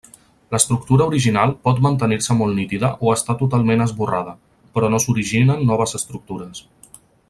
[0.53, 4.37] L'estructura original pot mantenir-se molt nítida o estar totalment esborrada,
[4.79, 6.69] però no s'originen noves estructures.